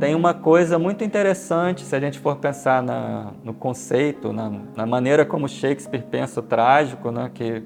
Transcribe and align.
tem 0.00 0.14
uma 0.14 0.32
coisa 0.32 0.78
muito 0.78 1.04
interessante 1.04 1.84
se 1.84 1.94
a 1.94 2.00
gente 2.00 2.18
for 2.18 2.36
pensar 2.36 2.82
na, 2.82 3.32
no 3.44 3.52
conceito, 3.52 4.32
na, 4.32 4.50
na, 4.74 4.86
maneira 4.86 5.26
como 5.26 5.46
Shakespeare 5.46 6.02
pensa 6.02 6.40
o 6.40 6.42
trágico, 6.42 7.10
né, 7.10 7.30
que 7.32 7.62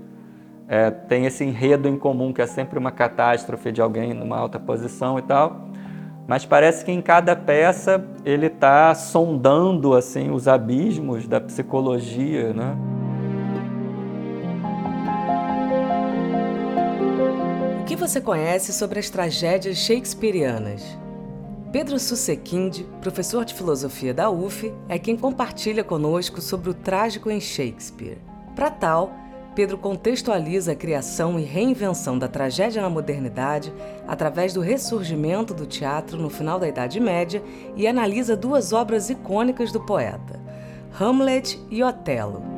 é, 0.67 0.91
tem 0.91 1.27
esse 1.27 1.45
enredo 1.45 1.89
em 1.89 1.97
comum 1.97 2.33
que 2.33 2.43
é 2.43 2.47
sempre 2.47 2.77
uma 2.77 2.91
catástrofe 2.91 3.71
de 3.71 3.81
alguém 3.81 4.13
numa 4.13 4.37
alta 4.37 4.59
posição 4.59 5.17
e 5.17 5.23
tal. 5.23 5.69
Mas 6.27 6.45
parece 6.45 6.85
que 6.85 6.91
em 6.91 7.01
cada 7.01 7.37
peça 7.37 8.05
ele 8.25 8.47
está 8.47 8.93
sondando 8.97 9.95
assim 9.95 10.31
os 10.31 10.49
abismos 10.49 11.29
da 11.29 11.41
psicologia, 11.41 12.53
né? 12.53 12.77
O 17.81 17.85
que 17.85 17.95
você 17.95 18.21
conhece 18.21 18.73
sobre 18.73 18.99
as 18.99 19.09
tragédias 19.09 19.77
shakespearianas? 19.77 21.04
Pedro 21.75 21.99
Susequinde, 21.99 22.87
professor 23.01 23.45
de 23.45 23.53
filosofia 23.53 24.15
da 24.15 24.31
UF, 24.31 24.73
é 24.89 24.97
quem 24.97 25.17
compartilha 25.17 25.83
conosco 25.83 26.41
sobre 26.41 26.71
o 26.71 26.75
trágico 26.75 27.29
em 27.29 27.41
Shakespeare. 27.41 28.19
Para 28.55 28.71
tal, 28.71 29.13
Pedro 29.57 29.77
contextualiza 29.77 30.71
a 30.71 30.77
criação 30.77 31.37
e 31.37 31.43
reinvenção 31.43 32.17
da 32.17 32.29
tragédia 32.29 32.81
na 32.81 32.89
modernidade 32.89 33.73
através 34.07 34.55
do 34.55 34.61
ressurgimento 34.61 35.53
do 35.53 35.67
teatro 35.67 36.17
no 36.17 36.31
final 36.31 36.61
da 36.61 36.69
Idade 36.69 37.01
Média 37.01 37.43
e 37.75 37.89
analisa 37.89 38.37
duas 38.37 38.73
obras 38.73 39.11
icônicas 39.11 39.73
do 39.73 39.81
poeta, 39.81 40.41
Hamlet 41.01 41.61
e 41.73 41.83
Otelo. 41.83 42.54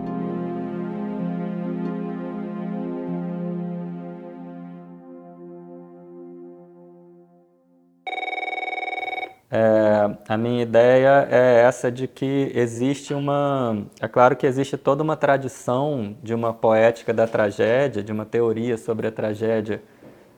É, 9.58 10.18
a 10.28 10.36
minha 10.36 10.62
ideia 10.62 11.26
é 11.30 11.62
essa 11.62 11.90
de 11.90 12.06
que 12.06 12.52
existe 12.54 13.14
uma. 13.14 13.86
É 13.98 14.06
claro 14.06 14.36
que 14.36 14.46
existe 14.46 14.76
toda 14.76 15.02
uma 15.02 15.16
tradição 15.16 16.14
de 16.22 16.34
uma 16.34 16.52
poética 16.52 17.14
da 17.14 17.26
tragédia, 17.26 18.02
de 18.02 18.12
uma 18.12 18.26
teoria 18.26 18.76
sobre 18.76 19.06
a 19.06 19.10
tragédia 19.10 19.82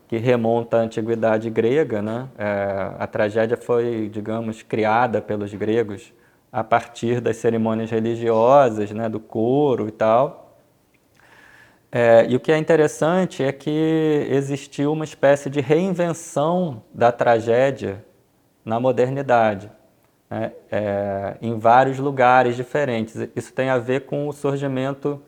que 0.06 0.18
remonta 0.18 0.76
à 0.76 0.80
antiguidade 0.82 1.50
grega. 1.50 2.00
Né? 2.00 2.28
É, 2.38 2.92
a 2.96 3.06
tragédia 3.08 3.56
foi, 3.56 4.08
digamos, 4.08 4.62
criada 4.62 5.20
pelos 5.20 5.52
gregos 5.52 6.12
a 6.52 6.62
partir 6.62 7.20
das 7.20 7.38
cerimônias 7.38 7.90
religiosas, 7.90 8.92
né, 8.92 9.08
do 9.08 9.18
coro 9.18 9.88
e 9.88 9.90
tal. 9.90 10.60
É, 11.90 12.24
e 12.28 12.36
o 12.36 12.40
que 12.40 12.52
é 12.52 12.58
interessante 12.58 13.42
é 13.42 13.50
que 13.50 14.28
existiu 14.30 14.92
uma 14.92 15.04
espécie 15.04 15.50
de 15.50 15.60
reinvenção 15.60 16.82
da 16.94 17.10
tragédia 17.10 18.06
na 18.68 18.78
modernidade, 18.78 19.72
né? 20.28 20.52
é, 20.70 21.38
em 21.40 21.58
vários 21.58 21.98
lugares 21.98 22.54
diferentes. 22.54 23.16
Isso 23.34 23.50
tem 23.50 23.70
a 23.70 23.78
ver 23.78 24.04
com 24.04 24.28
o 24.28 24.32
surgimento, 24.32 25.22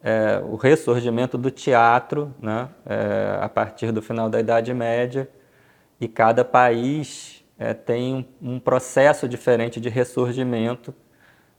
é, 0.00 0.40
o 0.44 0.54
ressurgimento 0.54 1.36
do 1.36 1.50
teatro, 1.50 2.32
né? 2.40 2.68
É, 2.86 3.38
a 3.40 3.48
partir 3.48 3.90
do 3.90 4.00
final 4.00 4.30
da 4.30 4.38
Idade 4.38 4.72
Média, 4.72 5.28
e 6.00 6.06
cada 6.06 6.44
país 6.44 7.44
é, 7.58 7.74
tem 7.74 8.14
um, 8.40 8.52
um, 8.54 8.60
processo 8.60 9.28
diferente 9.28 9.80
de 9.80 9.88
ressurgimento. 9.88 10.94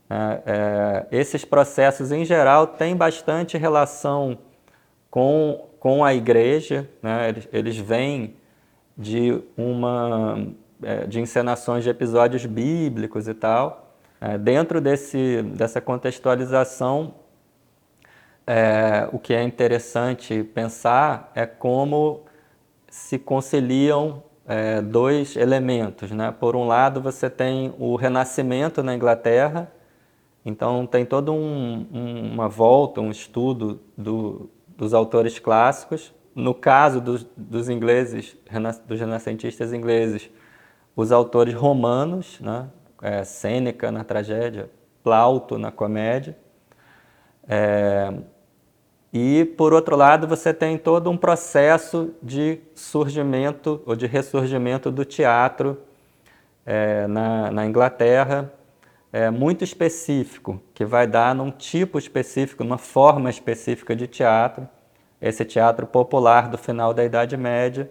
Né? 0.08 0.42
É, 0.46 1.06
esses 1.12 1.44
processos, 1.44 2.10
em 2.10 2.24
geral, 2.24 2.66
têm 2.66 2.96
bastante 2.96 3.58
relação 3.58 4.38
com, 5.10 5.68
com 5.78 6.02
a 6.02 6.14
igreja, 6.14 6.88
né? 7.02 7.28
eles, 7.28 7.48
eles 7.52 7.76
vêm 7.76 8.34
de 8.96 9.42
uma 9.56 10.54
é, 10.82 11.06
de 11.06 11.20
encenações 11.20 11.84
de 11.84 11.90
episódios 11.90 12.44
bíblicos 12.46 13.28
e 13.28 13.34
tal. 13.34 13.96
É, 14.20 14.38
dentro 14.38 14.80
desse, 14.80 15.42
dessa 15.42 15.80
contextualização, 15.80 17.14
é, 18.46 19.08
o 19.12 19.18
que 19.18 19.34
é 19.34 19.42
interessante 19.42 20.42
pensar 20.42 21.30
é 21.34 21.46
como 21.46 22.22
se 22.88 23.18
conciliam 23.18 24.22
é, 24.46 24.82
dois 24.82 25.36
elementos. 25.36 26.10
Né? 26.10 26.32
Por 26.38 26.56
um 26.56 26.66
lado, 26.66 27.00
você 27.00 27.30
tem 27.30 27.74
o 27.78 27.96
Renascimento 27.96 28.82
na 28.82 28.94
Inglaterra, 28.94 29.72
então 30.44 30.86
tem 30.86 31.04
toda 31.04 31.30
um, 31.30 31.86
um, 31.92 32.32
uma 32.32 32.48
volta, 32.48 33.00
um 33.00 33.10
estudo 33.10 33.80
do, 33.96 34.50
dos 34.76 34.92
autores 34.92 35.38
clássicos. 35.38 36.12
No 36.34 36.54
caso 36.54 37.00
dos, 37.00 37.26
dos 37.36 37.68
ingleses, 37.68 38.36
dos 38.86 38.98
renascentistas 38.98 39.72
ingleses, 39.72 40.30
os 40.94 41.12
autores 41.12 41.54
romanos, 41.54 42.38
né? 42.40 42.68
É, 43.00 43.24
Sêneca 43.24 43.90
na 43.90 44.04
tragédia, 44.04 44.70
Plauto 45.02 45.58
na 45.58 45.72
comédia. 45.72 46.36
É, 47.48 48.12
e, 49.12 49.44
por 49.44 49.74
outro 49.74 49.94
lado, 49.94 50.26
você 50.26 50.54
tem 50.54 50.78
todo 50.78 51.10
um 51.10 51.16
processo 51.16 52.14
de 52.22 52.60
surgimento 52.74 53.82
ou 53.84 53.94
de 53.94 54.06
ressurgimento 54.06 54.90
do 54.90 55.04
teatro 55.04 55.78
é, 56.64 57.06
na, 57.06 57.50
na, 57.50 57.66
Inglaterra, 57.66 58.50
é, 59.12 59.28
muito 59.28 59.64
específico, 59.64 60.62
que 60.72 60.84
vai 60.84 61.06
dar 61.06 61.34
num 61.34 61.50
tipo 61.50 61.98
específico, 61.98 62.64
numa 62.64 62.78
forma 62.78 63.28
específica 63.28 63.94
de 63.94 64.06
teatro, 64.06 64.66
esse 65.20 65.44
teatro 65.44 65.86
popular 65.86 66.48
do 66.48 66.56
final 66.56 66.94
da 66.94 67.04
Idade 67.04 67.36
Média, 67.36 67.90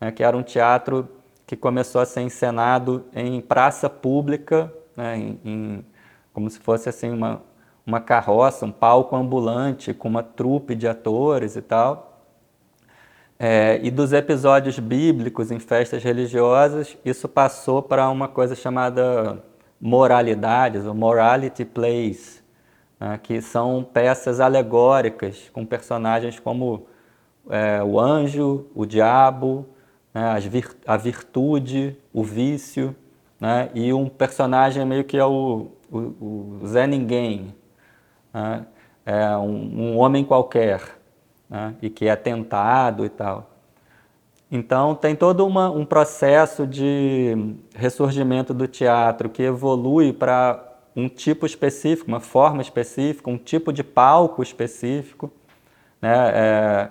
né, 0.00 0.12
que 0.12 0.22
era 0.22 0.36
um 0.36 0.42
teatro 0.42 1.08
que 1.50 1.56
começou 1.56 2.00
a 2.00 2.06
ser 2.06 2.20
encenado 2.20 3.06
em 3.12 3.40
praça 3.40 3.90
pública, 3.90 4.72
né, 4.96 5.18
em, 5.18 5.40
em, 5.44 5.84
como 6.32 6.48
se 6.48 6.60
fosse 6.60 6.88
assim 6.88 7.10
uma, 7.10 7.42
uma 7.84 7.98
carroça, 7.98 8.64
um 8.64 8.70
palco 8.70 9.16
ambulante 9.16 9.92
com 9.92 10.06
uma 10.06 10.22
trupe 10.22 10.76
de 10.76 10.86
atores 10.86 11.56
e 11.56 11.60
tal. 11.60 12.22
É, 13.36 13.80
e 13.82 13.90
dos 13.90 14.12
episódios 14.12 14.78
bíblicos 14.78 15.50
em 15.50 15.58
festas 15.58 16.04
religiosas, 16.04 16.96
isso 17.04 17.28
passou 17.28 17.82
para 17.82 18.08
uma 18.08 18.28
coisa 18.28 18.54
chamada 18.54 19.42
moralidades, 19.80 20.86
ou 20.86 20.94
morality 20.94 21.64
plays, 21.64 22.44
né, 23.00 23.18
que 23.20 23.42
são 23.42 23.82
peças 23.82 24.38
alegóricas 24.38 25.50
com 25.52 25.66
personagens 25.66 26.38
como 26.38 26.86
é, 27.48 27.82
o 27.82 27.98
anjo, 27.98 28.66
o 28.72 28.86
diabo, 28.86 29.66
né, 30.14 30.38
vir, 30.40 30.68
a 30.86 30.96
virtude, 30.96 31.96
o 32.12 32.22
vício, 32.22 32.94
né, 33.40 33.70
e 33.74 33.92
um 33.92 34.08
personagem 34.08 34.84
meio 34.84 35.04
que 35.04 35.16
é 35.16 35.24
o, 35.24 35.68
o, 35.90 35.98
o 35.98 36.60
Zé 36.66 36.86
Ninguém, 36.86 37.54
né, 38.32 38.66
é 39.06 39.36
um, 39.36 39.92
um, 39.92 39.98
homem 39.98 40.24
qualquer, 40.24 40.82
né, 41.48 41.74
e 41.80 41.88
que 41.88 42.06
é 42.06 42.16
tentado 42.16 43.04
e 43.04 43.08
tal. 43.08 43.50
Então, 44.52 44.96
tem 44.96 45.14
todo 45.14 45.46
uma, 45.46 45.70
um 45.70 45.84
processo 45.84 46.66
de 46.66 47.54
ressurgimento 47.74 48.52
do 48.52 48.66
teatro 48.66 49.28
que 49.28 49.44
evolui 49.44 50.12
para 50.12 50.70
um 50.94 51.08
tipo 51.08 51.46
específico, 51.46 52.08
uma 52.08 52.18
forma 52.18 52.60
específica, 52.60 53.30
um 53.30 53.38
tipo 53.38 53.72
de 53.72 53.84
palco 53.84 54.42
específico. 54.42 55.30
Né? 56.02 56.30
É, 56.34 56.90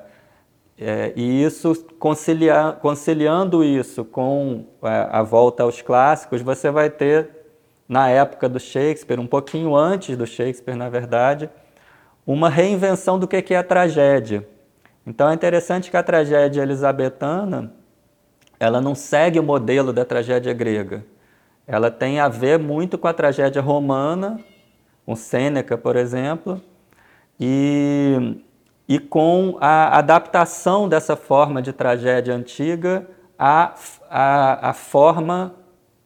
é, 0.82 1.12
e 1.14 1.44
isso, 1.44 1.76
concilia, 2.00 2.78
conciliando 2.82 3.62
isso 3.66 4.06
com 4.06 4.66
é, 4.82 5.10
a 5.12 5.22
volta 5.22 5.64
aos 5.64 5.82
clássicos, 5.82 6.42
você 6.42 6.72
vai 6.72 6.90
ter, 6.90 7.30
na 7.88 8.08
época 8.08 8.48
do 8.48 8.60
Shakespeare, 8.62 9.20
um 9.20 9.28
pouquinho 9.28 9.76
antes 9.76 10.16
do 10.16 10.26
Shakespeare, 10.26 10.78
na 10.78 10.88
verdade, 10.88 11.50
uma 12.26 12.50
reinvenção 12.50 13.20
do 13.20 13.28
que 13.28 13.54
é 13.54 13.58
a 13.58 13.64
tragédia. 13.64 14.48
Então 15.06 15.30
é 15.30 15.34
interessante 15.34 15.92
que 15.92 15.98
a 15.98 16.04
tragédia 16.04 16.62
elisabetana 16.62 17.74
ela 18.58 18.80
não 18.80 18.96
segue 18.96 19.38
o 19.38 19.44
modelo 19.44 19.92
da 19.92 20.06
tragédia 20.06 20.54
grega. 20.54 21.04
Ela 21.68 21.92
tem 21.92 22.20
a 22.20 22.30
ver 22.30 22.58
muito 22.58 22.98
com 22.98 23.08
a 23.08 23.14
tragédia 23.14 23.62
romana, 23.62 24.40
com 25.06 25.16
Sêneca, 25.16 25.78
por 25.78 25.96
exemplo, 25.96 26.62
e 27.40 28.38
e 28.90 28.98
com 28.98 29.56
a 29.62 30.00
adaptação 30.00 30.90
dessa 30.90 31.16
forma 31.16 31.62
de 31.62 31.72
tragédia 31.72 32.34
antiga 32.34 33.08
à, 33.38 33.76
à, 34.10 34.70
à 34.70 34.74
forma 34.74 35.54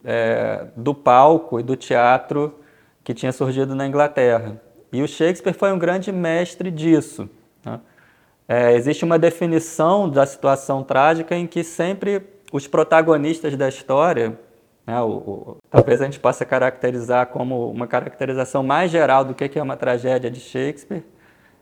é, 0.04 0.68
do 0.76 0.94
palco 0.94 1.62
e 1.62 1.64
do 1.64 1.78
teatro 1.78 2.60
que 3.02 3.14
tinha 3.14 3.32
surgido 3.32 3.74
na 3.74 3.88
Inglaterra. 3.88 4.62
E 4.92 5.02
o 5.02 5.08
Shakespeare 5.08 5.54
foi 5.54 5.72
um 5.72 5.80
grande 5.80 6.12
mestre 6.12 6.70
disso. 6.70 7.30
Né? 7.66 7.80
É, 8.50 8.74
existe 8.74 9.06
uma 9.06 9.18
definição 9.18 10.10
da 10.10 10.26
situação 10.26 10.84
trágica 10.84 11.38
em 11.38 11.48
que 11.48 11.64
sempre 11.64 12.22
os 12.52 12.68
protagonistas 12.68 13.56
da 13.56 13.70
história, 13.70 14.38
né, 14.86 15.00
o, 15.00 15.08
o, 15.10 15.58
talvez 15.70 16.02
a 16.02 16.06
gente 16.06 16.20
possa 16.20 16.44
caracterizar 16.44 17.28
como 17.28 17.72
uma 17.72 17.88
caracterização 17.88 18.62
mais 18.62 18.92
geral 18.92 19.24
do 19.24 19.34
que 19.34 19.58
é 19.58 19.64
uma 19.64 19.78
tragédia 19.78 20.30
de 20.30 20.42
Shakespeare, 20.42 21.06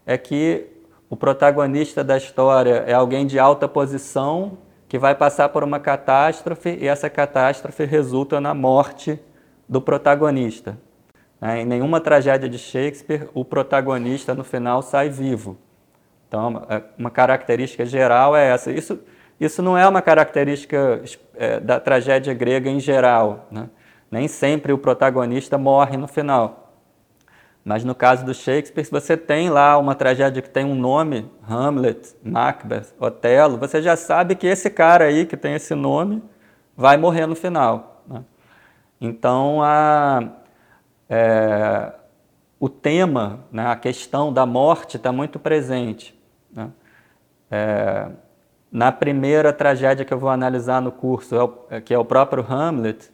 é 0.04 0.18
que 0.18 0.71
o 1.12 1.18
protagonista 1.18 2.06
da 2.06 2.16
história 2.16 2.86
é 2.88 2.94
alguém 2.94 3.28
de 3.28 3.38
alta 3.38 3.68
posição 3.68 4.58
que 4.88 4.98
vai 4.98 5.14
passar 5.14 5.50
por 5.50 5.62
uma 5.62 5.78
catástrofe 5.78 6.78
e 6.80 6.88
essa 6.88 7.10
catástrofe 7.10 7.84
resulta 7.84 8.40
na 8.40 8.54
morte 8.54 9.20
do 9.68 9.82
protagonista. 9.82 10.78
Né? 11.42 11.64
Em 11.64 11.66
nenhuma 11.66 12.00
tragédia 12.00 12.48
de 12.48 12.58
Shakespeare 12.58 13.28
o 13.34 13.44
protagonista 13.44 14.34
no 14.34 14.46
final 14.46 14.82
sai 14.82 15.10
vivo. 15.10 15.58
Então, 16.30 16.66
é, 16.70 16.82
uma 16.98 17.12
característica 17.12 17.86
geral 17.86 18.34
é 18.34 18.48
essa. 18.48 18.72
Isso, 18.72 18.98
isso 19.38 19.62
não 19.62 19.78
é 19.78 19.86
uma 19.86 20.02
característica 20.02 21.04
é, 21.36 21.60
da 21.60 21.78
tragédia 21.78 22.34
grega 22.34 22.70
em 22.70 22.80
geral. 22.80 23.50
Né? 23.52 23.70
Nem 24.10 24.30
sempre 24.30 24.72
o 24.72 24.78
protagonista 24.78 25.58
morre 25.58 25.98
no 25.98 26.08
final. 26.08 26.61
Mas 27.64 27.84
no 27.84 27.94
caso 27.94 28.26
do 28.26 28.34
Shakespeare, 28.34 28.84
se 28.84 28.92
você 28.92 29.16
tem 29.16 29.50
lá 29.50 29.78
uma 29.78 29.94
tragédia 29.94 30.42
que 30.42 30.50
tem 30.50 30.66
um 30.66 30.74
nome, 30.74 31.30
Hamlet, 31.48 32.16
Macbeth, 32.24 32.88
Otelo, 33.00 33.58
você 33.58 33.82
já 33.82 33.96
sabe 33.96 34.36
que 34.36 34.48
esse 34.48 34.70
cara 34.70 35.06
aí 35.06 35.26
que 35.26 35.38
tem 35.38 35.54
esse 35.54 35.76
nome 35.76 36.24
vai 36.76 36.98
morrer 36.98 37.28
no 37.28 37.36
final. 37.36 38.02
Né? 38.08 38.24
Então, 39.00 39.62
a, 39.62 40.28
é, 41.08 41.94
o 42.60 42.68
tema, 42.68 43.42
né, 43.52 43.68
a 43.68 43.76
questão 43.76 44.34
da 44.34 44.46
morte 44.46 44.98
está 44.98 45.12
muito 45.12 45.38
presente. 45.38 46.20
Né? 46.52 46.70
É, 47.52 48.08
na 48.72 48.92
primeira 48.92 49.54
tragédia 49.54 50.04
que 50.04 50.14
eu 50.14 50.20
vou 50.20 50.30
analisar 50.30 50.82
no 50.82 50.92
curso, 50.92 51.36
é 51.36 51.44
o, 51.44 51.82
que 51.82 51.94
é 51.94 51.98
o 51.98 52.06
próprio 52.06 52.44
Hamlet, 52.48 53.12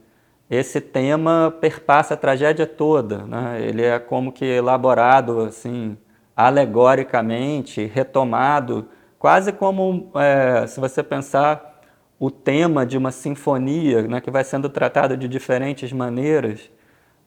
esse 0.50 0.80
tema 0.80 1.54
perpassa 1.60 2.14
a 2.14 2.18
tragédia 2.18 2.66
toda. 2.66 3.26
Né? 3.26 3.62
Ele 3.62 3.84
é 3.84 4.00
como 4.00 4.32
que 4.32 4.46
elaborado 4.46 5.42
assim, 5.42 5.98
alegoricamente, 6.36 7.86
retomado, 7.86 8.88
quase 9.20 9.52
como, 9.52 10.12
é, 10.16 10.66
se 10.68 10.80
você 10.80 11.04
pensar, 11.04 11.82
o 12.20 12.32
tema 12.32 12.86
de 12.86 12.98
uma 12.98 13.12
sinfonia, 13.12 14.04
né, 14.04 14.22
que 14.22 14.32
vai 14.32 14.44
sendo 14.44 14.70
tratado 14.70 15.16
de 15.16 15.28
diferentes 15.28 15.92
maneiras. 15.92 16.70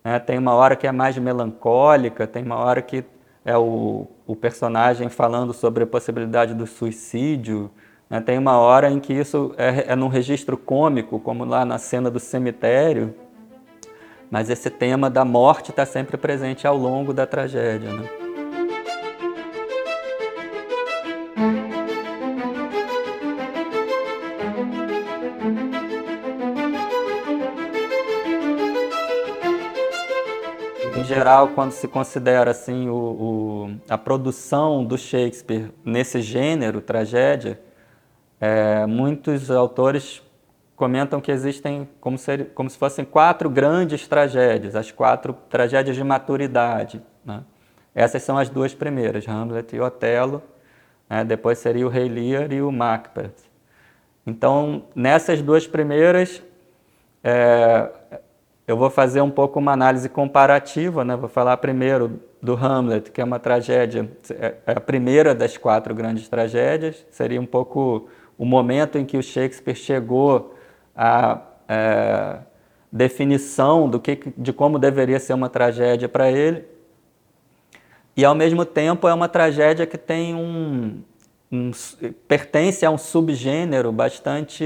Né? 0.05 0.19
Tem 0.19 0.39
uma 0.39 0.55
hora 0.55 0.75
que 0.75 0.87
é 0.87 0.93
mais 0.93 1.17
melancólica, 1.19 2.27
tem 2.27 2.43
uma 2.43 2.57
hora 2.57 2.83
que 2.83 3.05
é 3.45 3.57
o, 3.57 4.07
o 4.27 4.37
personagem 4.37 5.09
falando 5.09 5.53
sobre 5.53 5.85
a 5.85 5.87
possibilidade 5.87 6.55
do 6.55 6.67
suicídio? 6.67 7.71
Tem 8.19 8.37
uma 8.37 8.59
hora 8.59 8.91
em 8.91 8.99
que 8.99 9.13
isso 9.13 9.55
é, 9.57 9.93
é 9.93 9.95
num 9.95 10.09
registro 10.09 10.57
cômico, 10.57 11.21
como 11.21 11.45
lá 11.45 11.65
na 11.65 11.79
cena 11.79 12.11
do 12.11 12.19
cemitério, 12.19 13.15
mas 14.29 14.51
esse 14.51 14.69
tema 14.69 15.09
da 15.09 15.25
morte 15.25 15.71
está 15.71 15.87
sempre 15.87 16.17
presente 16.17 16.67
ao 16.67 16.77
longo 16.77 17.13
da 17.13 17.25
tragédia. 17.25 17.93
Né? 17.93 18.09
Em 30.99 31.05
geral, 31.05 31.51
quando 31.55 31.71
se 31.71 31.87
considera 31.87 32.51
assim 32.51 32.89
o, 32.89 32.95
o, 32.95 33.71
a 33.89 33.97
produção 33.97 34.85
do 34.85 34.99
Shakespeare 34.99 35.71
nesse 35.85 36.21
gênero, 36.21 36.81
tragédia, 36.81 37.70
é, 38.41 38.87
muitos 38.87 39.51
autores 39.51 40.23
comentam 40.75 41.21
que 41.21 41.31
existem 41.31 41.87
como 42.01 42.17
se, 42.17 42.39
como 42.55 42.71
se 42.71 42.79
fossem 42.79 43.05
quatro 43.05 43.51
grandes 43.51 44.09
tragédias, 44.09 44.75
as 44.75 44.91
quatro 44.91 45.35
tragédias 45.51 45.95
de 45.95 46.03
maturidade. 46.03 47.03
Né? 47.23 47.43
Essas 47.95 48.23
são 48.23 48.39
as 48.39 48.49
duas 48.49 48.73
primeiras, 48.73 49.29
Hamlet 49.29 49.77
e 49.77 49.81
Otelo. 49.81 50.43
Né? 51.09 51.23
Depois 51.23 51.59
seria 51.59 51.87
o 51.87 51.91
Rei 51.91 52.09
Lear 52.09 52.51
e 52.51 52.63
o 52.63 52.73
Macbeth. 52.73 53.35
Então, 54.27 54.85
nessas 54.95 55.43
duas 55.43 55.67
primeiras, 55.67 56.43
é, 57.23 57.91
eu 58.67 58.75
vou 58.77 58.89
fazer 58.89 59.21
um 59.21 59.31
pouco 59.31 59.59
uma 59.59 59.73
análise 59.73 60.09
comparativa. 60.09 61.05
Né? 61.05 61.15
Vou 61.15 61.29
falar 61.29 61.59
primeiro 61.59 62.21
do 62.41 62.55
Hamlet, 62.55 63.11
que 63.11 63.21
é 63.21 63.25
uma 63.25 63.39
tragédia, 63.39 64.11
é, 64.31 64.55
é 64.67 64.73
a 64.73 64.81
primeira 64.81 65.35
das 65.35 65.59
quatro 65.59 65.95
grandes 65.95 66.27
tragédias. 66.27 67.05
Seria 67.11 67.39
um 67.39 67.45
pouco 67.45 68.09
o 68.41 68.47
momento 68.47 68.97
em 68.97 69.05
que 69.05 69.19
o 69.19 69.23
Shakespeare 69.23 69.77
chegou 69.77 70.55
à 70.97 71.43
é, 71.69 72.39
definição 72.91 73.87
do 73.87 74.01
que, 74.01 74.19
de 74.35 74.51
como 74.51 74.79
deveria 74.79 75.21
ser 75.21 75.35
uma 75.35 75.51
tragédia 75.51 76.09
para 76.09 76.31
ele. 76.31 76.65
E 78.17 78.25
ao 78.25 78.35
mesmo 78.35 78.65
tempo 78.65 79.07
é 79.07 79.13
uma 79.13 79.29
tragédia 79.29 79.85
que 79.85 79.99
tem 79.99 80.35
um, 80.35 81.03
um, 81.53 81.71
pertence 82.27 82.87
a 82.87 82.91
um 82.91 82.97
subgênero 82.97 83.93
bastante 83.93 84.65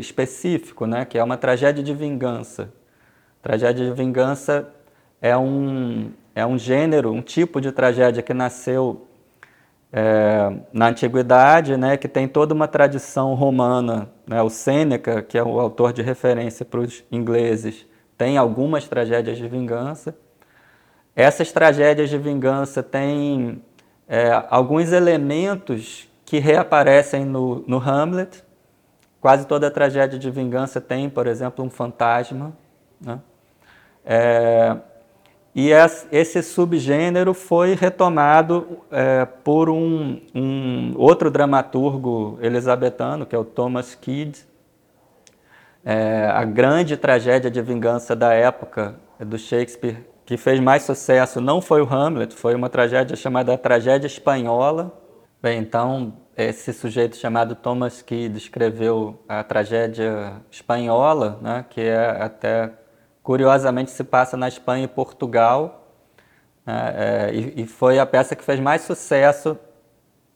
específico, 0.00 0.84
né? 0.84 1.04
que 1.04 1.16
é 1.16 1.22
uma 1.22 1.36
tragédia 1.36 1.84
de 1.84 1.94
vingança. 1.94 2.72
Tragédia 3.40 3.86
de 3.86 3.92
vingança 3.92 4.68
é 5.22 5.36
um, 5.36 6.10
é 6.34 6.44
um 6.44 6.58
gênero, 6.58 7.12
um 7.12 7.22
tipo 7.22 7.60
de 7.60 7.70
tragédia 7.70 8.24
que 8.24 8.34
nasceu 8.34 9.06
é, 9.96 10.52
na 10.72 10.88
antiguidade, 10.88 11.76
né, 11.76 11.96
que 11.96 12.08
tem 12.08 12.26
toda 12.26 12.52
uma 12.52 12.66
tradição 12.66 13.32
romana. 13.34 14.10
Né, 14.26 14.42
o 14.42 14.50
Sêneca, 14.50 15.22
que 15.22 15.38
é 15.38 15.42
o 15.42 15.60
autor 15.60 15.92
de 15.92 16.02
referência 16.02 16.66
para 16.66 16.80
os 16.80 17.04
ingleses, 17.12 17.86
tem 18.18 18.36
algumas 18.36 18.88
tragédias 18.88 19.38
de 19.38 19.46
vingança. 19.46 20.16
Essas 21.14 21.52
tragédias 21.52 22.10
de 22.10 22.18
vingança 22.18 22.82
têm 22.82 23.62
é, 24.08 24.32
alguns 24.50 24.90
elementos 24.90 26.08
que 26.24 26.40
reaparecem 26.40 27.24
no, 27.24 27.62
no 27.64 27.78
Hamlet. 27.78 28.42
Quase 29.20 29.46
toda 29.46 29.70
tragédia 29.70 30.18
de 30.18 30.28
vingança 30.28 30.80
tem, 30.80 31.08
por 31.08 31.28
exemplo, 31.28 31.64
um 31.64 31.70
fantasma. 31.70 32.52
Né? 33.00 33.20
É, 34.04 34.76
e 35.54 35.70
esse 36.10 36.42
subgênero 36.42 37.32
foi 37.32 37.74
retomado 37.74 38.80
é, 38.90 39.24
por 39.24 39.70
um, 39.70 40.20
um, 40.34 40.92
outro 40.96 41.30
dramaturgo 41.30 42.36
elisabetano, 42.42 43.24
que 43.24 43.36
é 43.36 43.38
o 43.38 43.44
Thomas 43.44 43.94
Kidd. 43.94 44.44
É, 45.84 46.28
a 46.32 46.44
grande 46.44 46.96
tragédia 46.96 47.48
de 47.48 47.62
vingança 47.62 48.16
da 48.16 48.32
época 48.32 48.96
do 49.20 49.38
Shakespeare, 49.38 50.04
que 50.26 50.36
fez 50.36 50.58
mais 50.58 50.82
sucesso, 50.82 51.40
não 51.40 51.60
foi 51.60 51.82
o 51.82 51.88
Hamlet, 51.88 52.34
foi 52.34 52.56
uma 52.56 52.68
tragédia 52.68 53.14
chamada 53.14 53.56
Tragédia 53.56 54.08
Espanhola. 54.08 54.92
Bem, 55.40 55.60
então, 55.60 56.14
esse 56.36 56.72
sujeito 56.72 57.16
chamado 57.16 57.54
Thomas 57.54 58.02
Kidd 58.02 58.36
escreveu 58.36 59.22
a 59.28 59.44
tragédia 59.44 60.32
espanhola, 60.50 61.38
né, 61.40 61.64
que 61.70 61.80
é 61.80 62.10
até 62.20 62.72
Curiosamente, 63.24 63.90
se 63.90 64.04
passa 64.04 64.36
na 64.36 64.48
Espanha 64.48 64.84
e 64.84 64.88
Portugal, 64.88 65.88
né, 66.66 66.94
é, 66.94 67.34
e, 67.34 67.62
e, 67.62 67.66
foi 67.66 67.98
a 67.98 68.04
peça 68.04 68.36
que 68.36 68.44
fez 68.44 68.60
mais 68.60 68.82
sucesso 68.82 69.58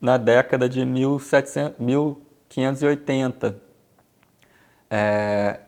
na 0.01 0.17
década 0.17 0.67
de 0.67 0.83
1700, 0.83 1.77
1580. 1.77 3.61
É, 4.89 5.59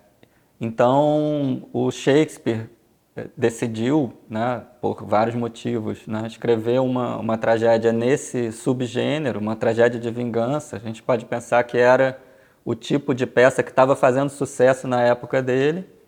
então, 0.60 1.70
o 1.72 1.92
Shakespeare 1.92 2.68
é, 3.16 3.28
decidiu, 3.38 4.12
né, 4.28 4.64
por 4.82 5.06
vários 5.06 5.36
motivos, 5.36 6.08
né, 6.08 6.26
escrever 6.26 6.82
uma, 6.82 7.18
uma 7.18 7.38
tragédia 7.38 7.94
nesse 7.94 8.52
subgênero, 8.52 9.40
uma 9.40 9.56
tragédia 9.56 10.00
de 10.00 10.10
vingança. 10.10 10.78
A 10.78 10.80
gente 10.80 11.04
pode 11.04 11.26
pensar 11.26 11.64
que 11.66 11.78
era 11.78 12.20
o 12.66 12.74
tipo 12.74 13.14
de 13.14 13.28
peça 13.28 13.62
que 13.62 13.70
estava 13.70 13.96
fazendo 13.96 14.30
sucesso 14.30 14.88
na 14.88 15.04
época 15.04 15.40
dele 15.40 16.01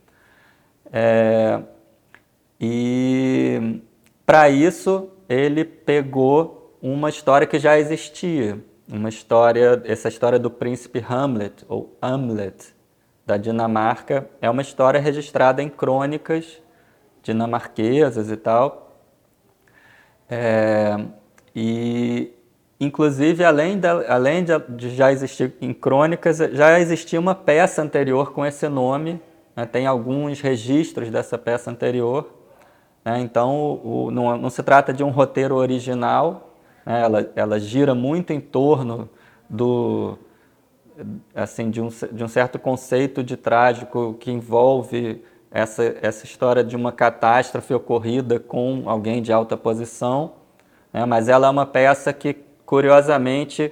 é, 0.93 1.59
e 2.61 3.81
para 4.23 4.47
isso 4.47 5.09
ele 5.27 5.65
pegou 5.65 6.77
uma 6.79 7.09
história 7.09 7.47
que 7.47 7.57
já 7.57 7.79
existia, 7.79 8.63
uma 8.87 9.09
história, 9.09 9.81
essa 9.85 10.07
história 10.07 10.37
do 10.37 10.51
príncipe 10.51 11.03
Hamlet 11.09 11.65
ou 11.67 11.97
Hamlet 11.99 12.75
da 13.25 13.37
Dinamarca 13.37 14.29
é 14.39 14.49
uma 14.49 14.61
história 14.61 14.99
registrada 14.99 15.63
em 15.63 15.69
crônicas 15.69 16.61
dinamarquesas 17.23 18.29
e 18.29 18.37
tal. 18.37 18.99
É, 20.29 20.97
e 21.55 22.33
inclusive 22.79 23.43
além, 23.43 23.79
além 24.07 24.45
de 24.69 24.89
já 24.95 25.11
existir 25.11 25.53
em 25.59 25.73
crônicas, 25.73 26.37
já 26.37 26.79
existia 26.79 27.19
uma 27.19 27.33
peça 27.33 27.81
anterior 27.81 28.31
com 28.31 28.45
esse 28.45 28.67
nome 28.67 29.19
né, 29.55 29.65
tem 29.65 29.85
alguns 29.85 30.41
registros 30.41 31.09
dessa 31.09 31.37
peça 31.37 31.69
anterior. 31.69 32.29
Né, 33.05 33.19
então, 33.19 33.79
o, 33.83 34.11
não, 34.11 34.37
não, 34.37 34.49
se 34.49 34.63
trata 34.63 34.93
de 34.93 35.03
um 35.03 35.09
roteiro 35.09 35.55
original, 35.55 36.55
né, 36.85 37.01
ela, 37.01 37.31
ela 37.35 37.59
gira 37.59 37.93
muito 37.93 38.31
em 38.31 38.39
torno 38.39 39.09
do, 39.49 40.17
assim, 41.35 41.69
de 41.69 41.81
um, 41.81 41.89
de 42.11 42.23
um 42.23 42.27
certo 42.27 42.57
conceito 42.57 43.23
de 43.23 43.37
trágico 43.37 44.15
que 44.19 44.31
envolve 44.31 45.23
essa, 45.51 45.83
essa 46.01 46.25
história 46.25 46.63
de 46.63 46.75
uma 46.75 46.91
catástrofe 46.91 47.73
ocorrida 47.73 48.39
com 48.39 48.83
alguém 48.85 49.21
de 49.21 49.31
alta 49.31 49.55
posição, 49.55 50.33
né, 50.91 51.05
mas 51.05 51.29
ela 51.29 51.47
é 51.47 51.49
uma 51.49 51.65
peça 51.65 52.11
que, 52.11 52.35
curiosamente, 52.65 53.71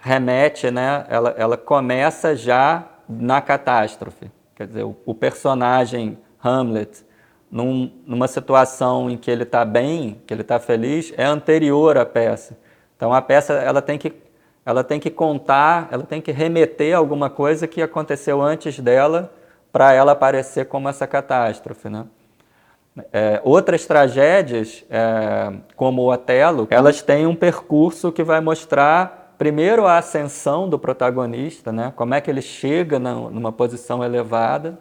remete, 0.00 0.70
né, 0.70 1.06
ela, 1.08 1.34
ela 1.36 1.56
começa 1.56 2.34
já 2.34 2.84
na 3.08 3.40
catástrofe. 3.40 4.30
Quer 4.54 4.66
dizer, 4.66 4.84
o, 4.84 4.96
o 5.04 5.14
personagem 5.14 6.18
Hamlet, 6.42 7.04
num, 7.50 7.90
numa 8.06 8.28
situação 8.28 9.10
em 9.10 9.16
que 9.16 9.30
ele 9.30 9.42
está 9.44 9.64
bem, 9.64 10.20
que 10.26 10.34
ele 10.34 10.42
está 10.42 10.58
feliz, 10.58 11.12
é 11.16 11.24
anterior 11.24 11.96
à 11.96 12.04
peça. 12.04 12.56
Então 12.96 13.12
a 13.12 13.20
peça 13.20 13.54
ela 13.54 13.82
tem 13.82 13.98
que 13.98 14.12
ela 14.66 14.82
tem 14.82 14.98
que 14.98 15.10
contar, 15.10 15.88
ela 15.90 16.04
tem 16.04 16.22
que 16.22 16.32
remeter 16.32 16.96
alguma 16.96 17.28
coisa 17.28 17.66
que 17.66 17.82
aconteceu 17.82 18.40
antes 18.40 18.80
dela 18.80 19.30
para 19.70 19.92
ela 19.92 20.12
aparecer 20.12 20.66
como 20.66 20.88
essa 20.88 21.06
catástrofe, 21.06 21.90
né? 21.90 22.06
É, 23.12 23.40
outras 23.44 23.84
tragédias, 23.86 24.84
é, 24.88 25.52
como 25.74 26.02
o 26.02 26.12
Otelo, 26.12 26.66
elas 26.70 27.02
têm 27.02 27.26
um 27.26 27.34
percurso 27.34 28.12
que 28.12 28.22
vai 28.22 28.40
mostrar 28.40 29.23
primeiro 29.38 29.86
a 29.86 29.98
ascensão 29.98 30.68
do 30.68 30.78
protagonista, 30.78 31.72
né? 31.72 31.92
como 31.94 32.14
é 32.14 32.20
que 32.20 32.30
ele 32.30 32.42
chega 32.42 32.98
na, 32.98 33.14
numa 33.14 33.52
posição 33.52 34.02
elevada. 34.04 34.78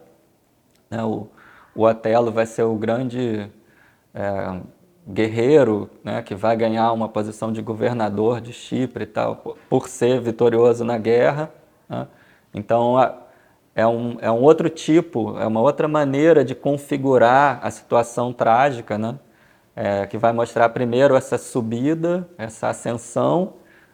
Né? 0.90 1.04
O, 1.04 1.28
o 1.76 1.84
Otelo 1.84 2.32
vai 2.32 2.46
ser 2.46 2.64
o 2.64 2.76
grande 2.76 3.50
é, 4.14 4.60
guerreiro 5.08 5.90
né? 6.04 6.22
que 6.22 6.36
vai 6.36 6.56
ganhar 6.56 6.92
uma 6.92 7.10
posição 7.10 7.52
de 7.52 7.62
governador 7.62 8.40
de 8.42 8.54
Chipre 8.54 9.04
e 9.04 9.08
tal, 9.08 9.36
por, 9.38 9.58
por 9.70 9.88
ser 9.88 10.20
vitorioso 10.22 10.84
na 10.84 10.98
guerra. 10.98 11.52
Né? 11.90 12.08
Então, 12.54 12.98
a, 12.98 13.24
é 13.76 13.88
um, 13.88 14.18
é 14.22 14.30
um 14.30 14.42
outro 14.42 14.70
tipo, 14.70 15.38
é 15.40 15.48
uma 15.48 15.62
outra 15.62 15.88
maneira 15.88 16.46
de 16.46 16.54
configurar 16.54 17.60
a 17.64 17.72
situação 17.72 18.32
trágica, 18.32 18.98
né? 18.98 19.18
É, 19.76 20.06
que 20.06 20.20
vai 20.20 20.32
mostrar 20.32 20.70
primeiro 20.70 21.16
essa 21.16 21.36
subida, 21.36 22.30
essa 22.38 22.70
ascensão, 22.70 23.54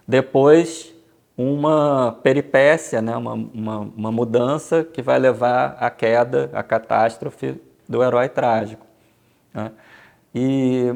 depois 0.10 0.92
uma 1.38 2.18
peripécia, 2.24 3.00
né? 3.00 3.16
uma, 3.16 3.34
uma, 3.34 3.80
uma 3.96 4.12
mudança 4.12 4.84
que 4.84 5.04
vai 5.04 5.20
levar 5.20 5.78
à 5.80 5.92
queda, 5.92 6.50
à 6.52 6.64
catástrofe 6.64 7.62
do 7.88 8.04
herói 8.04 8.28
trágico. 8.28 8.86
Né? 9.54 9.72
E 10.34 10.96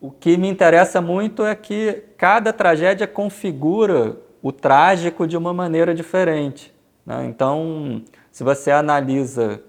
o 0.00 0.12
que 0.12 0.36
me 0.36 0.48
interessa 0.48 1.00
muito 1.00 1.44
é 1.44 1.56
que 1.56 2.04
cada 2.16 2.52
tragédia 2.52 3.06
configura 3.06 4.16
o 4.40 4.52
trágico 4.52 5.26
de 5.26 5.36
uma 5.36 5.52
maneira 5.52 5.92
diferente. 5.92 6.72
Né? 7.04 7.26
Então, 7.26 8.00
se 8.30 8.44
você 8.44 8.70
analisa 8.70 9.60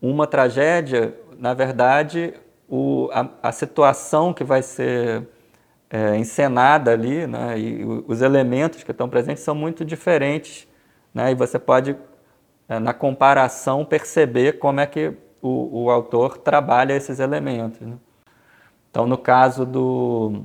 uma 0.00 0.24
tragédia, 0.24 1.14
na 1.36 1.52
verdade, 1.52 2.32
o, 2.68 3.08
a, 3.12 3.28
a, 3.42 3.50
situação 3.50 4.32
que 4.32 4.44
vai 4.44 4.62
ser 4.62 5.26
é, 5.88 6.16
encenada 6.16 6.92
ali 6.92 7.26
né, 7.26 7.58
e 7.58 7.84
os 8.06 8.22
elementos 8.22 8.82
que 8.82 8.90
estão 8.90 9.08
presentes 9.08 9.42
são 9.42 9.54
muito 9.54 9.84
diferentes. 9.84 10.66
Né, 11.14 11.32
e 11.32 11.34
você 11.34 11.58
pode, 11.58 11.96
é, 12.68 12.78
na 12.78 12.92
comparação, 12.92 13.84
perceber 13.84 14.58
como 14.58 14.80
é 14.80 14.86
que 14.86 15.12
o, 15.40 15.84
o 15.84 15.90
autor 15.90 16.38
trabalha 16.38 16.92
esses 16.94 17.20
elementos. 17.20 17.80
Né. 17.80 17.96
Então, 18.90 19.06
no 19.06 19.16
caso 19.16 19.64
do, 19.64 20.42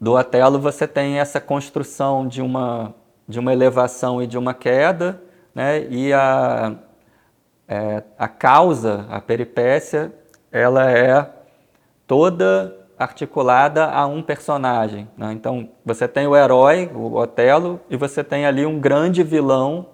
do 0.00 0.14
Otelo, 0.14 0.58
você 0.58 0.86
tem 0.86 1.18
essa 1.18 1.40
construção 1.40 2.26
de 2.26 2.40
uma, 2.40 2.94
de 3.28 3.38
uma 3.38 3.52
elevação 3.52 4.22
e 4.22 4.26
de 4.26 4.38
uma 4.38 4.54
queda, 4.54 5.22
né? 5.54 5.86
e 5.88 6.12
a, 6.12 6.76
é, 7.68 8.02
a 8.18 8.28
causa, 8.28 9.06
a 9.10 9.20
peripécia, 9.20 10.12
ela 10.50 10.90
é 10.90 11.28
toda 12.06 12.79
articulada 13.00 13.86
a 13.86 14.06
um 14.06 14.20
personagem. 14.20 15.08
Né? 15.16 15.32
Então, 15.32 15.70
você 15.82 16.06
tem 16.06 16.26
o 16.26 16.36
herói, 16.36 16.90
o 16.94 17.14
Otelo, 17.16 17.80
e 17.88 17.96
você 17.96 18.22
tem 18.22 18.44
ali 18.44 18.66
um 18.66 18.78
grande 18.78 19.22
vilão, 19.22 19.86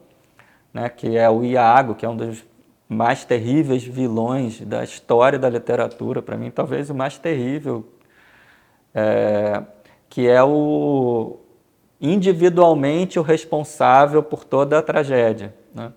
né? 0.74 0.88
que 0.88 1.16
é 1.16 1.30
o 1.30 1.44
Iago, 1.44 1.94
que 1.94 2.04
é 2.04 2.08
um 2.08 2.16
dos 2.16 2.44
mais 2.88 3.24
terríveis 3.24 3.84
vilões 3.84 4.60
da 4.60 4.82
história 4.82 5.38
da 5.38 5.48
literatura, 5.48 6.20
para 6.20 6.36
mim, 6.36 6.50
talvez 6.50 6.90
o 6.90 6.94
mais 6.94 7.16
terrível, 7.16 7.86
é, 8.92 9.62
que 10.08 10.28
é 10.28 10.42
o, 10.42 11.38
individualmente 12.00 13.20
o 13.20 13.22
responsável 13.22 14.20
por 14.20 14.42
toda 14.42 14.78
a 14.78 14.82
tragédia. 14.82 15.54
Né? 15.72 15.92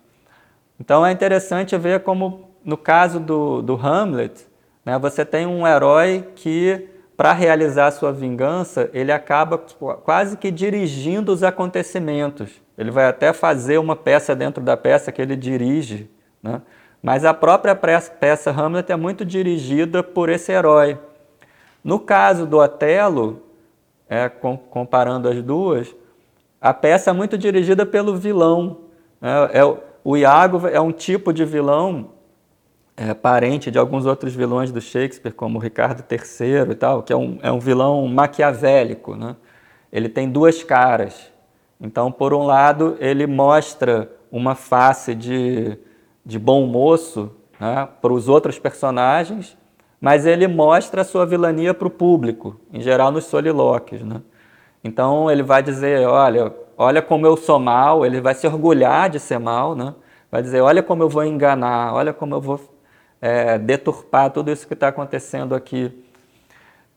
Então 0.79 1.03
é 1.03 1.11
interessante 1.11 1.75
ver 1.75 2.01
como, 2.01 2.51
no 2.63 2.77
caso 2.77 3.19
do, 3.19 3.63
do 3.63 3.75
Hamlet, 3.75 4.47
né, 4.85 4.97
você 4.97 5.25
tem 5.25 5.47
um 5.47 5.67
herói 5.67 6.27
que, 6.35 6.87
para 7.19 7.33
realizar 7.33 7.91
sua 7.91 8.13
vingança, 8.13 8.89
ele 8.93 9.11
acaba 9.11 9.61
quase 10.05 10.37
que 10.37 10.49
dirigindo 10.49 11.33
os 11.33 11.43
acontecimentos. 11.43 12.49
Ele 12.77 12.91
vai 12.91 13.07
até 13.07 13.33
fazer 13.33 13.77
uma 13.77 13.93
peça 13.93 14.33
dentro 14.33 14.63
da 14.63 14.77
peça 14.77 15.11
que 15.11 15.21
ele 15.21 15.35
dirige, 15.35 16.09
né? 16.41 16.61
mas 17.03 17.25
a 17.25 17.33
própria 17.33 17.75
peça 17.75 18.51
Hamlet 18.51 18.89
é 18.89 18.95
muito 18.95 19.25
dirigida 19.25 20.01
por 20.01 20.29
esse 20.29 20.53
herói. 20.53 20.97
No 21.83 21.99
caso 21.99 22.45
do 22.45 22.57
Otelo, 22.57 23.41
é, 24.07 24.29
com, 24.29 24.55
comparando 24.55 25.27
as 25.27 25.43
duas, 25.43 25.93
a 26.61 26.73
peça 26.73 27.09
é 27.09 27.13
muito 27.13 27.37
dirigida 27.37 27.85
pelo 27.85 28.15
vilão. 28.15 28.77
É, 29.21 29.59
é, 29.59 29.77
o 30.05 30.15
Iago 30.15 30.65
é 30.69 30.79
um 30.79 30.93
tipo 30.93 31.33
de 31.33 31.43
vilão 31.43 32.11
é, 32.99 33.13
parente 33.13 33.71
de 33.71 33.79
alguns 33.79 34.05
outros 34.05 34.35
vilões 34.35 34.73
do 34.73 34.81
Shakespeare, 34.81 35.31
como 35.31 35.57
Ricardo 35.57 36.03
III 36.11 36.71
e 36.71 36.75
tal, 36.75 37.01
que 37.01 37.13
é 37.13 37.15
um, 37.15 37.39
é 37.41 37.49
um 37.49 37.57
vilão 37.59 38.05
maquiavélico. 38.07 39.15
Né? 39.15 39.37
Ele 39.89 40.09
tem 40.09 40.29
duas 40.29 40.63
caras. 40.63 41.31
Então, 41.79 42.11
por 42.11 42.33
um 42.33 42.43
lado, 42.43 42.97
ele 42.99 43.25
mostra 43.25 44.11
uma 44.29 44.53
face 44.53 45.15
de, 45.15 45.77
de 46.25 46.37
bom 46.37 46.65
moço 46.65 47.31
né, 47.57 47.87
para 48.01 48.11
os 48.11 48.27
outros 48.27 48.59
personagens, 48.59 49.57
mas 50.01 50.25
ele 50.25 50.45
mostra 50.45 51.01
a 51.01 51.05
sua 51.05 51.25
vilania 51.25 51.73
para 51.73 51.87
o 51.87 51.91
público, 51.91 52.59
em 52.73 52.81
geral 52.81 53.13
nos 53.13 53.25
solilóquios. 53.25 54.01
Né? 54.01 54.21
Então 54.83 55.31
ele 55.31 55.41
vai 55.41 55.63
dizer, 55.63 56.05
olha, 56.05 56.53
olha 56.77 57.01
como 57.01 57.25
eu 57.25 57.37
sou 57.37 57.59
mal, 57.59 58.05
ele 58.05 58.19
vai 58.19 58.35
se 58.35 58.45
orgulhar 58.45 59.09
de 59.09 59.21
ser 59.21 59.39
mal, 59.39 59.73
né? 59.73 59.95
vai 60.29 60.41
dizer, 60.41 60.59
olha 60.59 60.83
como 60.83 61.01
eu 61.01 61.09
vou 61.09 61.23
enganar, 61.23 61.93
olha 61.93 62.11
como 62.11 62.35
eu 62.35 62.41
vou 62.41 62.59
é, 63.21 63.57
deturpar 63.57 64.31
tudo 64.31 64.51
isso 64.51 64.67
que 64.67 64.73
está 64.73 64.89
acontecendo 64.89 65.53
aqui. 65.55 65.91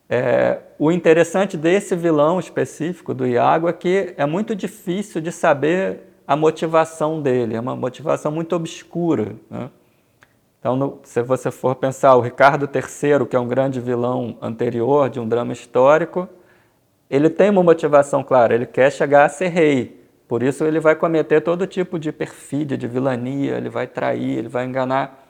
É, 0.09 0.59
o 0.77 0.91
interessante 0.91 1.57
desse 1.57 1.95
vilão 1.95 2.39
específico 2.39 3.13
do 3.13 3.25
Iago 3.25 3.67
é 3.67 3.73
que 3.73 4.13
é 4.17 4.25
muito 4.25 4.55
difícil 4.55 5.21
de 5.21 5.31
saber 5.31 6.01
a 6.27 6.35
motivação 6.35 7.21
dele, 7.21 7.55
é 7.55 7.59
uma 7.59 7.75
motivação 7.75 8.31
muito 8.31 8.55
obscura. 8.55 9.35
Né? 9.49 9.69
Então, 10.59 10.75
no, 10.75 10.99
se 11.03 11.21
você 11.21 11.51
for 11.51 11.75
pensar 11.75 12.15
o 12.15 12.21
Ricardo 12.21 12.69
III, 12.73 13.25
que 13.27 13.35
é 13.35 13.39
um 13.39 13.47
grande 13.47 13.81
vilão 13.81 14.37
anterior 14.41 15.09
de 15.09 15.19
um 15.19 15.27
drama 15.27 15.51
histórico, 15.51 16.27
ele 17.09 17.29
tem 17.29 17.49
uma 17.49 17.61
motivação 17.61 18.23
clara, 18.23 18.55
ele 18.55 18.65
quer 18.65 18.91
chegar 18.91 19.25
a 19.25 19.29
ser 19.29 19.49
rei. 19.49 20.01
Por 20.27 20.41
isso 20.41 20.63
ele 20.63 20.79
vai 20.79 20.95
cometer 20.95 21.41
todo 21.41 21.67
tipo 21.67 21.99
de 21.99 22.11
perfídia, 22.11 22.77
de 22.77 22.87
vilania, 22.87 23.57
ele 23.57 23.69
vai 23.69 23.85
trair, 23.85 24.37
ele 24.37 24.47
vai 24.47 24.65
enganar. 24.65 25.22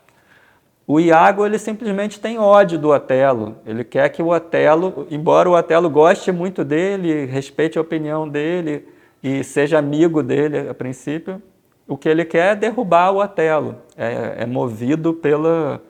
O 0.85 0.99
Iago 0.99 1.45
ele 1.45 1.57
simplesmente 1.57 2.19
tem 2.19 2.37
ódio 2.37 2.77
do 2.77 2.89
Otelo. 2.89 3.55
Ele 3.65 3.83
quer 3.83 4.09
que 4.09 4.21
o 4.21 4.27
Otelo, 4.27 5.07
embora 5.09 5.49
o 5.49 5.53
Otelo 5.53 5.89
goste 5.89 6.31
muito 6.31 6.63
dele, 6.63 7.25
respeite 7.25 7.77
a 7.77 7.81
opinião 7.81 8.27
dele 8.27 8.85
e 9.23 9.43
seja 9.43 9.79
amigo 9.79 10.21
dele 10.21 10.69
a 10.69 10.73
princípio, 10.73 11.41
o 11.87 11.97
que 11.97 12.09
ele 12.09 12.25
quer 12.25 12.51
é 12.51 12.55
derrubar 12.55 13.11
o 13.11 13.21
Otelo. 13.21 13.77
É, 13.95 14.43
é 14.43 14.45
movido 14.45 15.13
pela, 15.13 15.81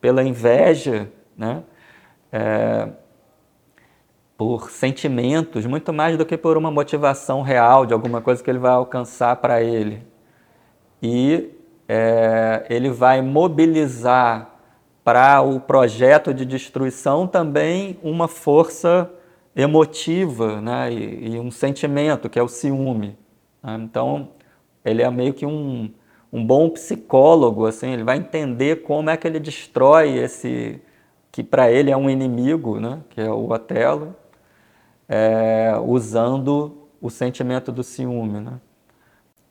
pela 0.00 0.24
inveja, 0.24 1.08
né? 1.36 1.62
É, 2.32 2.88
por 4.36 4.70
sentimentos, 4.70 5.66
muito 5.66 5.92
mais 5.92 6.16
do 6.16 6.26
que 6.26 6.36
por 6.36 6.56
uma 6.56 6.70
motivação 6.70 7.42
real 7.42 7.86
de 7.86 7.94
alguma 7.94 8.20
coisa 8.20 8.42
que 8.42 8.50
ele 8.50 8.58
vai 8.58 8.72
alcançar 8.72 9.36
para 9.36 9.62
ele. 9.62 10.02
E 11.00 11.50
é, 11.88 12.64
ele 12.68 12.90
vai 12.90 13.20
mobilizar 13.20 14.50
para 15.04 15.42
o 15.42 15.60
projeto 15.60 16.32
de 16.32 16.44
destruição 16.44 17.26
também 17.26 17.98
uma 18.02 18.28
força 18.28 19.10
emotiva 19.54 20.60
né, 20.60 20.92
e, 20.92 21.34
e 21.34 21.40
um 21.40 21.50
sentimento, 21.50 22.30
que 22.30 22.38
é 22.38 22.42
o 22.42 22.48
ciúme. 22.48 23.18
Né? 23.62 23.78
Então, 23.82 24.28
ele 24.84 25.02
é 25.02 25.10
meio 25.10 25.34
que 25.34 25.44
um, 25.44 25.90
um 26.32 26.44
bom 26.44 26.70
psicólogo, 26.70 27.66
assim, 27.66 27.92
ele 27.92 28.04
vai 28.04 28.16
entender 28.16 28.82
como 28.82 29.10
é 29.10 29.16
que 29.16 29.26
ele 29.26 29.40
destrói 29.40 30.16
esse 30.18 30.80
que 31.30 31.42
para 31.42 31.70
ele 31.70 31.90
é 31.90 31.96
um 31.96 32.10
inimigo, 32.10 32.78
né, 32.78 33.00
que 33.08 33.20
é 33.20 33.30
o 33.30 33.50
Otelo, 33.50 34.14
é, 35.08 35.72
usando 35.82 36.88
o 37.00 37.08
sentimento 37.08 37.72
do 37.72 37.82
ciúme. 37.82 38.38
Né? 38.38 38.60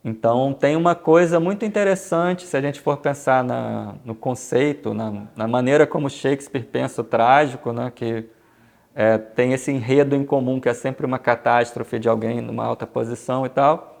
Então, 0.04 0.52
tem 0.52 0.74
uma 0.74 0.96
coisa 0.96 1.38
muito 1.38 1.64
interessante, 1.64 2.44
se 2.44 2.56
a 2.56 2.60
gente 2.60 2.80
for 2.80 2.96
pensar 2.96 3.44
na, 3.44 3.94
no 4.04 4.16
conceito, 4.16 4.92
na, 4.92 5.26
na, 5.36 5.46
maneira 5.46 5.86
como 5.86 6.10
Shakespeare 6.10 6.64
pensa 6.64 7.02
o 7.02 7.04
trágico, 7.04 7.72
né? 7.72 7.92
que 7.94 8.24
é, 8.96 9.16
tem 9.16 9.52
esse 9.52 9.70
enredo 9.70 10.16
em 10.16 10.24
comum 10.24 10.60
que 10.60 10.68
é 10.68 10.74
sempre 10.74 11.06
uma 11.06 11.20
catástrofe 11.20 12.00
de 12.00 12.08
alguém 12.08 12.40
numa 12.40 12.64
alta 12.64 12.84
posição 12.84 13.46
e 13.46 13.48
tal. 13.48 14.00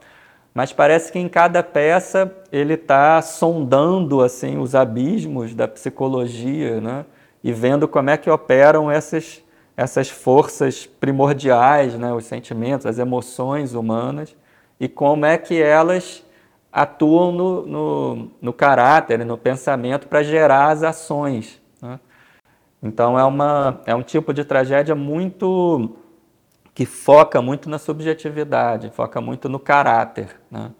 Mas 0.52 0.72
parece 0.72 1.12
que 1.12 1.20
em 1.20 1.28
cada 1.28 1.62
peça 1.62 2.30
ele 2.50 2.74
está 2.74 3.22
sondando 3.22 4.20
assim 4.22 4.58
os 4.58 4.74
abismos 4.74 5.54
da 5.54 5.66
psicologia, 5.66 6.80
né? 6.80 7.06
E 7.42 7.52
vendo 7.52 7.88
como 7.88 8.10
é 8.10 8.16
que 8.18 8.28
operam 8.28 8.90
essas 8.90 9.42
essas 9.74 10.10
forças 10.10 10.84
primordiais, 10.84 11.94
né? 11.94 12.12
Os 12.12 12.26
sentimentos, 12.26 12.84
as 12.84 12.98
emoções 12.98 13.72
humanas 13.72 14.36
e 14.82 14.88
como 14.88 15.24
é 15.24 15.38
que 15.38 15.62
elas 15.62 16.24
atuam 16.72 17.30
no, 17.30 17.64
no, 17.64 18.30
no 18.42 18.52
caráter, 18.52 19.24
no 19.24 19.38
pensamento 19.38 20.08
para 20.08 20.24
gerar 20.24 20.72
as 20.72 20.82
ações. 20.82 21.62
Né? 21.80 22.00
Então 22.82 23.16
é, 23.16 23.22
uma, 23.22 23.80
é 23.86 23.94
um 23.94 24.02
tipo 24.02 24.34
de 24.34 24.44
tragédia 24.44 24.96
muito 24.96 25.94
que 26.74 26.84
foca 26.84 27.40
muito 27.40 27.70
na 27.70 27.78
subjetividade, 27.78 28.90
foca 28.90 29.20
muito 29.20 29.48
no 29.48 29.60
caráter. 29.60 30.34
Né? 30.50 30.72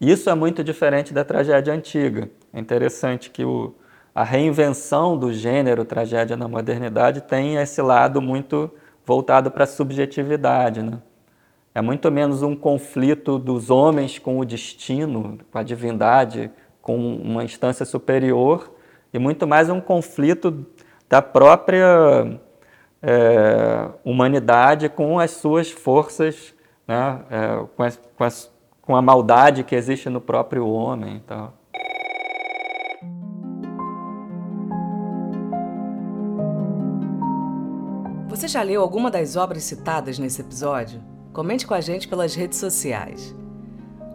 Isso 0.00 0.30
é 0.30 0.34
muito 0.34 0.64
diferente 0.64 1.12
da 1.12 1.22
tragédia 1.22 1.74
antiga. 1.74 2.30
É 2.54 2.58
interessante 2.58 3.28
que 3.28 3.44
o, 3.44 3.74
a 4.14 4.24
reinvenção 4.24 5.18
do 5.18 5.30
gênero 5.30 5.84
tragédia 5.84 6.38
na 6.38 6.48
modernidade 6.48 7.20
tem 7.20 7.56
esse 7.56 7.82
lado 7.82 8.22
muito 8.22 8.70
voltado 9.04 9.50
para 9.50 9.64
a 9.64 9.66
subjetividade. 9.66 10.80
Né? 10.80 10.98
É 11.74 11.80
muito 11.80 12.10
menos 12.10 12.42
um 12.42 12.54
conflito 12.54 13.38
dos 13.38 13.70
homens 13.70 14.18
com 14.18 14.38
o 14.38 14.44
destino, 14.44 15.38
com 15.50 15.56
a 15.56 15.62
divindade, 15.62 16.50
com 16.82 17.16
uma 17.16 17.42
instância 17.44 17.86
superior, 17.86 18.70
e 19.10 19.18
muito 19.18 19.46
mais 19.46 19.70
um 19.70 19.80
conflito 19.80 20.66
da 21.08 21.22
própria 21.22 22.38
é, 23.00 23.88
humanidade 24.04 24.90
com 24.90 25.18
as 25.18 25.30
suas 25.30 25.70
forças, 25.70 26.54
né, 26.86 27.22
é, 27.30 27.66
com, 27.74 27.82
as, 27.82 28.00
com, 28.18 28.24
as, 28.24 28.52
com, 28.82 28.94
a 28.94 29.00
maldade 29.00 29.64
que 29.64 29.74
existe 29.74 30.10
no 30.10 30.20
próprio 30.20 30.68
homem. 30.68 31.22
Então. 31.24 31.54
Você 38.28 38.46
já 38.46 38.60
leu 38.62 38.82
alguma 38.82 39.10
das 39.10 39.36
obras 39.36 39.62
citadas 39.62 40.18
nesse 40.18 40.42
episódio? 40.42 41.00
Comente 41.32 41.66
com 41.66 41.72
a 41.72 41.80
gente 41.80 42.06
pelas 42.08 42.34
redes 42.34 42.58
sociais. 42.58 43.34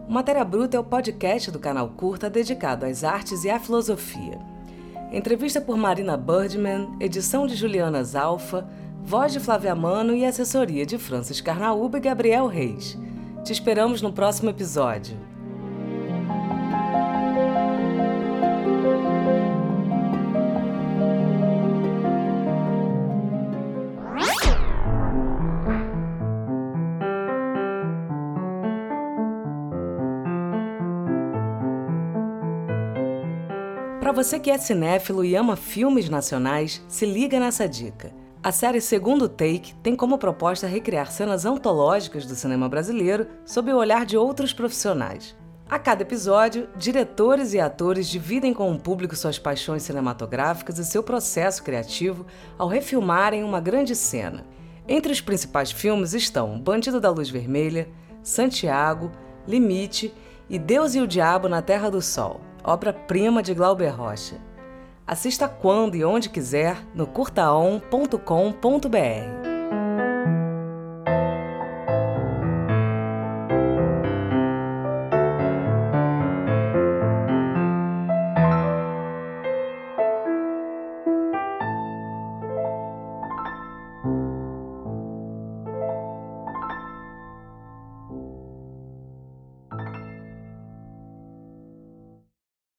O 0.08 0.12
Matéria 0.12 0.46
Bruta 0.46 0.78
é 0.78 0.80
o 0.80 0.84
podcast 0.84 1.50
do 1.50 1.58
canal 1.58 1.90
Curta 1.90 2.30
dedicado 2.30 2.86
às 2.86 3.04
artes 3.04 3.44
e 3.44 3.50
à 3.50 3.60
filosofia. 3.60 4.40
Entrevista 5.12 5.60
por 5.60 5.78
Marina 5.78 6.16
Birdman, 6.16 6.96
edição 7.00 7.48
de 7.48 7.56
Juliana 7.56 8.04
Zalfa, 8.04 8.68
voz 9.04 9.34
de 9.34 9.40
Flávia 9.40 9.74
Mano 9.74 10.14
e 10.14 10.26
assessoria 10.26 10.86
de 10.86 10.98
Francis 10.98 11.42
Carnaúba 11.42 11.98
e 11.98 12.02
Gabriel 12.02 12.46
Reis. 12.46 12.98
Te 13.44 13.52
esperamos 13.52 14.02
no 14.02 14.14
próximo 14.14 14.50
episódio. 14.50 15.18
Para 34.08 34.24
você 34.24 34.40
que 34.40 34.50
é 34.50 34.58
cinéfilo 34.58 35.26
e 35.26 35.36
ama 35.36 35.58
filmes 35.58 36.08
nacionais, 36.08 36.82
se 36.88 37.06
liga 37.06 37.42
nessa 37.42 37.68
dica. 37.68 38.14
A 38.42 38.54
série 38.54 38.80
Segundo 38.80 39.28
Take 39.28 39.76
tem 39.84 39.98
como 39.98 40.18
proposta 40.18 40.66
recriar 40.66 41.12
cenas 41.12 41.46
antológicas 41.46 42.26
do 42.26 42.34
cinema 42.34 42.70
brasileiro 42.70 43.28
sob 43.46 43.70
o 43.70 43.76
olhar 43.76 44.06
de 44.06 44.16
outros 44.16 44.54
profissionais. 44.54 45.36
A 45.70 45.78
cada 45.78 46.04
episódio, 46.04 46.70
diretores 46.78 47.54
e 47.54 47.60
atores 47.60 48.08
dividem 48.08 48.54
com 48.54 48.72
o 48.72 48.80
público 48.80 49.14
suas 49.14 49.38
paixões 49.38 49.84
cinematográficas 49.84 50.80
e 50.80 50.86
seu 50.86 51.04
processo 51.04 51.62
criativo 51.62 52.26
ao 52.58 52.70
refilmarem 52.70 53.44
uma 53.44 53.60
grande 53.60 53.94
cena. 53.94 54.46
Entre 54.88 55.12
os 55.12 55.20
principais 55.20 55.70
filmes 55.70 56.14
estão 56.14 56.58
Bandido 56.58 57.02
da 57.02 57.10
Luz 57.10 57.30
Vermelha, 57.30 57.90
Santiago, 58.24 59.12
Limite 59.46 60.14
e 60.50 60.58
Deus 60.58 60.96
e 60.96 61.02
o 61.02 61.08
Diabo 61.08 61.50
na 61.50 61.62
Terra 61.62 61.90
do 61.90 62.02
Sol 62.02 62.47
obra-prima 62.68 63.42
de 63.42 63.54
Glauber 63.54 63.90
Rocha. 63.90 64.36
Assista 65.08 65.48
quando 65.48 65.96
e 65.96 66.04
onde 66.04 66.30
quiser 66.30 66.86
no 66.94 67.08
curtaon.com.br. 67.08 69.47